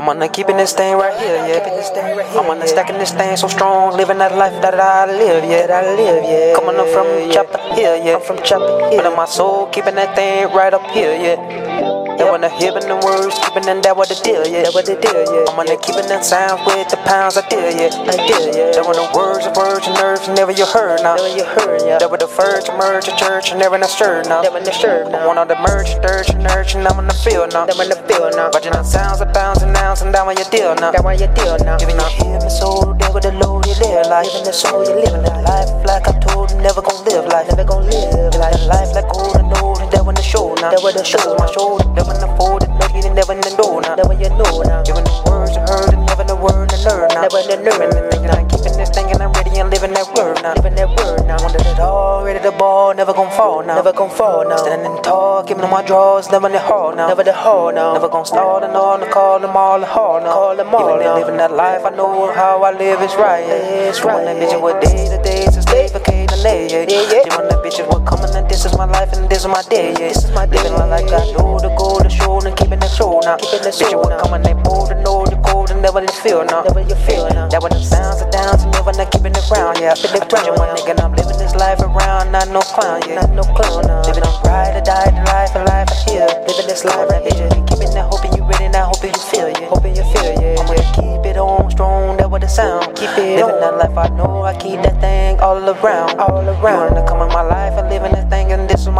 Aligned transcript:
I'm 0.00 0.08
on 0.08 0.18
the 0.18 0.28
keeping 0.28 0.56
this 0.56 0.72
thing 0.72 0.96
right 0.96 1.12
here, 1.20 1.36
yeah. 1.44 2.40
I'm 2.40 2.48
on 2.48 2.58
the 2.58 2.66
stacking 2.66 2.96
this 2.96 3.12
thing 3.12 3.36
so 3.36 3.48
strong, 3.48 3.94
living 3.94 4.16
that 4.16 4.34
life 4.34 4.62
that 4.62 4.72
I 4.72 5.04
live, 5.04 5.44
yeah. 5.44 5.66
That 5.66 5.84
I 5.84 5.94
live, 5.94 6.24
yeah. 6.24 6.54
Coming 6.54 6.80
up 6.80 6.88
from 6.88 7.30
Chopper 7.30 7.58
Hill, 7.74 8.02
yeah. 8.02 8.16
I'm 8.16 8.22
from 8.22 8.42
Chopper 8.42 8.88
Hill. 8.88 9.06
In 9.06 9.14
my 9.14 9.26
soul, 9.26 9.66
keeping 9.66 9.96
that 9.96 10.16
thing 10.16 10.50
right 10.54 10.72
up 10.72 10.90
here, 10.92 11.12
yeah. 11.12 11.99
They 12.20 12.28
wanna 12.28 12.52
hear 12.52 12.76
the 12.76 13.00
words, 13.00 13.32
keeping 13.40 13.64
them 13.64 13.80
that 13.80 13.96
what 13.96 14.12
the 14.12 14.18
deal, 14.20 14.44
yeah. 14.44 14.68
That 14.68 14.76
what 14.76 14.84
the 14.84 14.92
deal, 14.92 15.24
yeah. 15.24 15.48
I'm 15.48 15.56
on 15.56 15.64
the 15.64 15.80
keeping 15.80 16.04
them 16.04 16.20
sounds 16.20 16.60
with 16.68 16.92
the 16.92 17.00
pounds 17.08 17.40
I 17.40 17.48
deal, 17.48 17.64
yeah. 17.64 17.88
I 17.88 18.12
deal, 18.28 18.44
yeah. 18.52 18.76
They 18.76 18.84
want 18.84 19.00
the 19.00 19.08
words, 19.16 19.48
the 19.48 19.52
words, 19.56 19.88
and 19.88 19.96
nerves, 19.96 20.28
never 20.28 20.52
you 20.52 20.68
heard 20.68 21.00
now. 21.00 21.16
Never 21.16 21.32
you 21.32 21.48
heard, 21.48 21.80
yeah. 21.80 21.96
They 21.96 22.04
were 22.04 22.20
the 22.20 22.28
first 22.28 22.68
to 22.68 22.76
merge 22.76 23.08
a 23.08 23.16
church, 23.16 23.48
and 23.48 23.58
never 23.58 23.72
in 23.76 23.80
the 23.80 23.88
shirt 23.88 24.28
now. 24.28 24.44
Never 24.44 24.60
in 24.60 24.68
the 24.68 24.76
shirt 24.76 25.08
now. 25.08 25.24
Want 25.24 25.40
all 25.40 25.48
the 25.48 25.56
merch, 25.64 25.96
dirge, 26.04 26.28
and 26.28 26.44
nurse, 26.44 26.76
and 26.76 26.84
I'm 26.84 27.00
in 27.00 27.08
the 27.08 27.16
field 27.16 27.56
now. 27.56 27.64
Them 27.64 27.80
in 27.80 27.88
the 27.88 27.96
field 28.04 28.36
now. 28.36 28.52
Watching 28.52 28.76
the 28.76 28.84
sounds 28.84 29.24
of 29.24 29.32
bouncing 29.32 29.72
nouns, 29.72 30.04
and 30.04 30.12
that 30.12 30.20
one 30.20 30.36
your 30.36 30.50
deal 30.52 30.76
now. 30.76 30.92
That 30.92 31.00
one 31.00 31.16
your 31.16 31.32
deal 31.32 31.56
now. 31.64 31.80
Giving 31.80 31.96
your 31.96 32.12
hear 32.20 32.36
me 32.36 32.52
soul, 32.52 32.92
there 33.00 33.08
with 33.16 33.24
the 33.24 33.32
load 33.32 33.64
you 33.64 33.72
live 33.80 34.12
like. 34.12 34.28
Living 34.28 34.44
the 34.44 34.52
soul, 34.52 34.84
you 34.84 34.92
living 34.92 35.24
that 35.24 35.40
life 35.40 35.72
like 35.88 36.04
I 36.04 36.12
told 36.20 36.52
you, 36.52 36.60
never 36.60 36.84
gon' 36.84 37.00
live 37.08 37.24
like. 37.32 37.48
Never 37.48 37.64
gonna 37.64 37.88
live 37.88 38.36
like. 38.36 38.60
Life 38.68 38.92
like 38.92 39.08
golden 39.08 39.48
old, 39.48 39.48
and 39.48 39.56
that 39.56 39.56
the 39.56 39.59
show 39.59 39.59
now. 40.60 40.70
That 40.70 40.82
when 40.82 40.94
the 40.94 41.04
show, 41.04 41.34
my 41.36 41.48
shoulder, 41.50 41.88
that 41.96 42.06
when 42.06 42.20
the 42.20 42.28
fold, 42.36 42.68
maybe 42.78 43.00
they 43.00 43.12
never 43.12 43.34
know 43.34 43.80
now. 43.80 43.96
Never 43.96 44.14
you 44.14 44.28
know 44.36 44.62
now. 44.62 44.84
Giving 44.84 45.04
the 45.04 45.16
words 45.26 45.56
you 45.56 45.62
heard, 45.64 45.92
and 45.96 46.04
never 46.06 46.24
the 46.24 46.36
word 46.36 46.68
to 46.70 46.78
learn 46.84 47.08
now. 47.16 47.24
Never 47.24 47.42
the 47.42 47.56
learn. 47.64 48.10
Thinking 48.10 48.30
I'm 48.30 48.48
keeping 48.48 48.76
this 48.76 48.90
thing, 48.90 49.10
and 49.10 49.22
I'm 49.22 49.32
ready 49.32 49.58
and 49.58 49.70
living 49.70 49.92
that 49.96 50.08
word 50.14 50.42
now. 50.42 50.54
Living 50.54 50.76
that 50.76 50.90
word 51.00 51.26
now. 51.26 51.40
Wanted 51.40 51.64
it 51.66 51.80
all, 51.80 52.24
ready 52.24 52.40
to 52.40 52.52
ball, 52.52 52.94
never 52.94 53.12
gon' 53.12 53.30
fall 53.32 53.64
now. 53.64 53.76
Never 53.76 53.92
gon' 53.92 54.10
fall 54.10 54.48
now. 54.48 54.56
Standing 54.56 55.02
tall, 55.02 55.42
giving 55.42 55.62
them 55.62 55.70
my 55.70 55.82
draws, 55.84 56.30
never 56.30 56.48
the 56.48 56.60
hall 56.60 56.94
now. 56.94 57.08
Never 57.08 57.24
the 57.24 57.32
hall 57.32 57.72
now. 57.72 57.92
Never 57.94 58.08
gon' 58.08 58.26
stall 58.26 58.62
and 58.62 58.76
all, 58.76 59.00
and 59.00 59.10
call 59.12 59.38
them 59.40 59.56
all 59.56 59.80
the 59.80 59.86
hall 59.86 60.20
now. 60.20 60.32
Call 60.32 60.56
them 60.56 60.74
all 60.74 60.98
now. 60.98 61.16
Living 61.16 61.36
that 61.38 61.52
life, 61.52 61.84
I 61.84 61.90
know 61.90 62.32
how 62.32 62.62
I 62.62 62.72
live 62.72 63.00
is 63.00 63.14
right. 63.16 63.44
It's 63.48 64.02
right. 64.04 64.24
That 64.24 64.36
bitch 64.36 64.60
with 64.60 64.80
day 64.82 65.08
to 65.08 65.22
day, 65.22 65.44
to 65.46 65.62
stay 65.62 65.88
vacating. 65.88 66.28
Yeah, 66.40 66.84
yeah, 66.84 67.24
yeah. 67.24 67.36
Want 67.36 67.48
the 67.50 67.56
bitches 67.64 67.86
what 67.88 68.04
coming 68.06 68.32
this 68.60 68.72
is 68.72 68.76
my 68.76 68.84
life 68.84 69.10
and 69.14 69.24
this 69.30 69.40
is 69.40 69.48
my 69.48 69.62
day, 69.72 69.96
yeah. 69.96 70.12
This 70.12 70.24
is 70.28 70.30
my 70.32 70.44
living 70.44 70.76
my 70.76 70.84
life, 70.84 71.08
I 71.08 71.32
know 71.32 71.56
the 71.56 71.72
goal, 71.80 71.96
the 72.04 72.12
show, 72.12 72.44
and 72.44 72.52
keeping 72.52 72.76
it 72.76 72.92
show 72.92 73.16
now. 73.24 73.40
Keeping 73.40 73.64
it 73.64 73.72
show 73.72 74.04
now. 74.04 74.20
coming, 74.20 74.44
they 74.44 74.52
bold, 74.52 74.92
and 74.92 75.00
know 75.00 75.24
the 75.24 75.40
cold, 75.48 75.70
and 75.70 75.80
never 75.80 76.04
you 76.04 76.12
feel 76.20 76.44
now. 76.44 76.60
Never 76.68 76.84
you 76.84 76.94
feel 77.08 77.24
now. 77.32 77.48
That 77.48 77.62
when 77.64 77.72
the 77.72 77.80
sounds 77.80 78.20
are 78.20 78.28
downs, 78.28 78.60
and 78.60 78.72
never 78.76 78.92
not 78.92 79.08
keeping 79.08 79.32
it 79.32 79.48
round, 79.48 79.80
yeah. 79.80 79.96
Keeping 79.96 80.20
it 80.20 80.28
round, 80.28 80.60
my 80.60 80.76
nigga, 80.76 80.92
I'm 81.00 81.16
living 81.16 81.40
this 81.40 81.56
life 81.56 81.80
around, 81.80 82.36
not 82.36 82.52
no 82.52 82.60
clown, 82.60 83.00
yeah. 83.08 83.24
Not 83.24 83.32
no 83.32 83.44
clown 83.56 83.88
now. 83.88 84.04
Living 84.04 84.28
on 84.28 84.36
ride 84.44 84.76
or 84.76 84.84
die, 84.84 85.08
the 85.08 85.24
life, 85.32 85.56
a 85.56 85.64
life 85.64 85.88
here. 86.04 86.28
Living 86.44 86.68
this 86.68 86.84
life, 86.84 87.08
right, 87.08 87.24
vision. 87.24 87.48
Keeping 87.64 87.88
it, 87.96 88.04
hoping 88.12 88.36
you 88.36 88.44
ready, 88.44 88.68
now 88.68 88.92
hoping 88.92 89.16
you 89.16 89.24
feel, 89.32 89.48
yeah. 89.56 89.72
Hoping 89.72 89.96
you 89.96 90.04
feel, 90.12 90.36
yeah. 90.36 90.60
I'm 90.60 90.68
gonna 90.68 90.84
keep 90.92 91.24
it 91.24 91.40
on 91.40 91.64
strong, 91.72 92.20
that 92.20 92.28
what 92.28 92.44
it 92.44 92.52
sound. 92.52 92.92
Keep 92.92 93.16
it 93.16 93.40
living 93.40 93.56
that 93.64 93.80
life, 93.80 93.96
I 93.96 94.12
know 94.12 94.44
I 94.44 94.52
keep 94.52 94.84
that 94.84 95.00
thing 95.00 95.40
all 95.40 95.56
around, 95.56 96.20
all 96.20 96.44
around. 96.44 97.00
To 97.00 97.02
come 97.08 97.24
in 97.24 97.32
my 97.32 97.40
life 97.40 97.72
and 97.80 97.88
living 97.88 98.19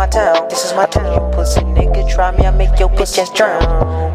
my 0.00 0.06
town. 0.06 0.48
This 0.48 0.64
is 0.64 0.72
my 0.72 0.86
town. 0.86 1.12
You 1.12 1.20
pussy 1.36 1.60
nigga, 1.60 2.08
try 2.08 2.32
me, 2.32 2.46
I 2.46 2.50
make 2.50 2.72
your 2.80 2.88
bitch 2.88 3.16
just 3.16 3.34
drown. 3.34 3.60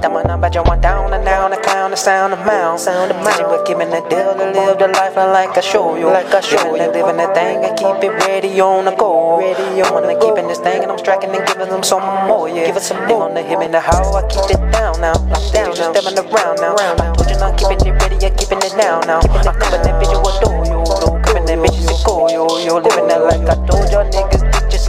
That 0.00 0.12
my 0.12 0.22
number, 0.22 0.46
you 0.54 0.62
want 0.62 0.80
down 0.80 1.12
and 1.12 1.24
down, 1.24 1.50
the 1.50 1.56
clown, 1.56 1.90
the 1.90 1.96
sound, 1.96 2.32
the 2.32 2.36
mouth, 2.36 2.78
sound, 2.78 3.10
the 3.10 3.18
mouth. 3.18 3.50
But 3.50 3.66
giving 3.66 3.90
the 3.90 3.98
deal 4.06 4.30
to 4.30 4.46
live 4.54 4.78
the 4.78 4.86
life 4.86 5.16
like 5.16 5.58
I 5.58 5.60
show 5.60 5.96
you, 5.96 6.06
like 6.06 6.30
I 6.30 6.38
show 6.38 6.76
you. 6.76 6.86
Living 6.86 7.18
the 7.18 7.26
thing, 7.34 7.66
I 7.66 7.74
keep 7.74 7.98
it 7.98 8.14
ready 8.30 8.60
on 8.60 8.84
the 8.84 8.94
go, 8.94 9.40
ready 9.40 9.82
on 9.82 10.06
the 10.06 10.14
keeping 10.22 10.46
this 10.46 10.62
thing, 10.62 10.86
and 10.86 10.92
I'm 10.92 10.98
striking 10.98 11.34
and 11.34 11.44
giving 11.48 11.68
them 11.68 11.82
some 11.82 12.06
more, 12.30 12.48
yeah. 12.48 12.66
Give 12.66 12.76
it 12.76 12.86
some 12.86 13.02
more. 13.08 13.26
On 13.26 13.34
the 13.34 13.42
him 13.42 13.62
and 13.62 13.74
the 13.74 13.80
how, 13.80 14.06
I 14.14 14.22
keep 14.30 14.54
it 14.54 14.62
down 14.70 15.00
now. 15.02 15.18
I'm 15.18 15.42
down 15.50 15.74
now, 15.74 15.90
stepping 15.90 16.14
around 16.14 16.62
now. 16.62 16.78
I 16.78 17.10
told 17.10 17.26
you 17.26 17.38
not 17.42 17.58
keeping 17.58 17.82
it 17.82 17.94
ready, 17.98 18.22
I'm 18.22 18.30
keeping 18.38 18.62
it 18.62 18.74
down 18.78 19.02
now. 19.10 19.18
I'm 19.18 19.58
coming 19.58 19.82
that 19.82 19.98
bitch, 19.98 20.14
you 20.14 20.22
adore 20.30 20.62
you, 20.62 20.78
coming 21.26 21.46
that 21.50 21.58
bitch, 21.58 21.74
it's 21.74 22.06
go, 22.06 22.30
yo, 22.30 22.46
yo, 22.62 22.78
living 22.78 23.10
that 23.10 23.18
like 23.18 23.42
I 23.50 23.58
told 23.66 23.82
this 23.82 23.90
just 23.90 24.31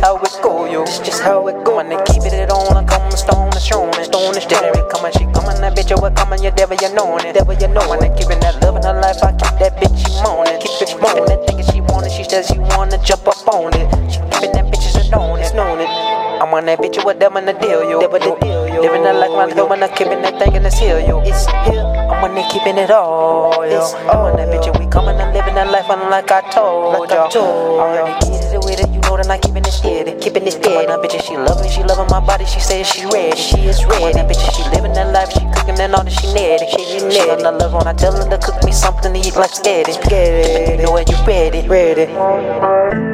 how 0.04 0.18
it 0.18 0.38
go, 0.44 0.66
yo. 0.66 0.84
This 0.84 1.00
just 1.00 1.22
how 1.22 1.48
it 1.48 1.64
go, 1.64 1.80
and 1.80 1.90
they 1.90 1.96
keep 2.04 2.24
it 2.24 2.52
on, 2.52 2.76
I 2.76 2.84
come 2.84 3.10
stone, 3.12 3.52
show 3.54 3.88
me, 3.88 4.04
stone, 4.04 4.36
and 4.36 4.44
steady, 4.44 4.82
coming, 4.92 5.14
she 5.14 5.24
coming, 5.32 5.56
that 5.64 5.74
bitch, 5.78 5.90
you 5.90 5.98
coming, 6.12 6.44
you 6.44 6.52
devil, 6.52 6.76
you 6.76 6.94
know 6.94 7.18
it, 7.18 7.34
devil, 7.34 7.56
you 7.56 7.70
know 7.70 7.94
it, 7.94 8.04
and 8.04 8.18
keeping 8.18 8.40
that 8.42 8.56
love 8.56 8.63
in 8.63 8.63
I'm 16.44 16.54
on 16.54 16.66
that 16.66 16.78
bitch 16.80 17.00
with 17.06 17.20
them 17.20 17.38
and 17.38 17.48
the 17.48 17.54
deal, 17.54 17.90
yo. 17.90 18.02
Devil 18.02 18.20
the 18.20 18.36
deal, 18.44 18.68
yo. 18.68 18.82
Living 18.82 19.04
that 19.04 19.16
like 19.16 19.32
my 19.32 19.46
little 19.46 19.64
when 19.70 19.82
I'm 19.82 19.96
keeping 19.96 20.22
that 20.28 20.36
thing 20.38 20.54
in 20.60 20.64
the 20.64 20.70
seal, 20.70 21.00
yo. 21.00 21.24
It's 21.24 21.48
here. 21.64 21.80
I'm 21.80 22.20
on 22.20 22.36
there 22.36 22.44
keeping 22.52 22.76
it 22.76 22.92
all, 22.92 23.64
yo. 23.64 23.80
I'm 24.12 24.28
on 24.28 24.36
that 24.36 24.52
bitch, 24.52 24.68
and 24.68 24.76
we 24.76 24.92
coming 24.92 25.16
and 25.24 25.32
living 25.32 25.56
that 25.56 25.72
life 25.72 25.88
unlike 25.88 26.30
I 26.32 26.42
told, 26.52 27.00
like 27.00 27.10
y'all. 27.32 27.80
Already 27.80 28.12
get 28.28 28.52
it 28.52 28.60
with 28.60 28.76
it, 28.76 28.92
you 28.92 29.00
know 29.08 29.16
that 29.16 29.32
I'm 29.32 29.40
keeping 29.40 29.64
it 29.64 29.72
steady, 29.72 30.20
keeping 30.20 30.44
it 30.44 30.52
steady. 30.52 30.86
That 30.86 31.00
bitch, 31.00 31.24
she 31.24 31.38
loving, 31.40 31.72
she 31.72 31.82
loving 31.82 32.12
my 32.12 32.20
body, 32.20 32.44
she 32.44 32.60
says 32.60 32.92
she 32.92 33.08
ready, 33.08 33.40
she 33.40 33.64
is 33.64 33.80
ready. 33.86 34.12
That 34.12 34.28
bitch, 34.28 34.44
she 34.52 34.68
living 34.76 34.92
that 35.00 35.16
life, 35.16 35.32
she 35.32 35.48
cooking 35.56 35.80
and 35.80 35.96
all 35.96 36.04
that 36.04 36.12
she 36.12 36.28
netty, 36.36 36.68
she 36.76 37.08
netty. 37.08 37.24
She 37.24 37.32
on 37.32 37.40
the 37.40 37.56
love 37.56 37.72
when 37.72 37.88
I 37.88 37.94
tell 37.96 38.12
her 38.12 38.28
to 38.28 38.38
cook 38.44 38.60
me 38.68 38.74
something 38.76 39.16
to 39.16 39.20
eat 39.24 39.40
like 39.40 39.56
steady, 39.56 39.96
steady. 39.96 40.76
You 40.76 40.84
know 40.84 40.92
when 40.92 41.08
you 41.08 41.16
ready, 41.24 41.64
ready. 41.72 43.13